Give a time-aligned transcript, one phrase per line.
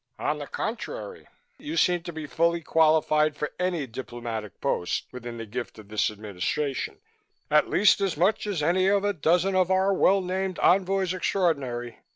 [0.17, 1.27] "On the contrary,
[1.59, 6.09] you seem to be fully qualified for any diplomatic post within the gift of this
[6.09, 6.99] Administration,
[7.51, 11.99] at least as much as any of a dozen of our well named envoys extraordinary.